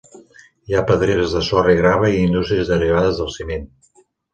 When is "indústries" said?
2.31-2.77